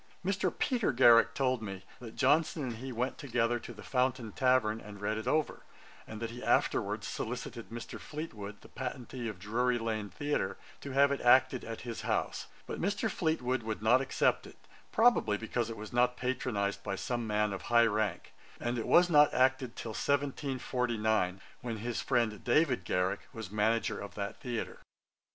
[0.25, 0.51] Mr.
[0.57, 4.99] Peter Garrick told me, that Johnson and he went together to the Fountain tavern, and
[4.99, 5.61] read it over,
[6.07, 7.99] and that he afterwards solicited Mr.
[7.99, 12.81] Fleetwood, the patentee of Drury lane theatre, to have it acted at his house; but
[12.81, 13.11] Mr.
[13.11, 14.57] Fleetwood would not accept it,
[14.91, 19.07] probably because it was not patronized by some man of high rank; and it was
[19.07, 24.79] not acted till 1749, when his friend David Garrick was manager of that theatre.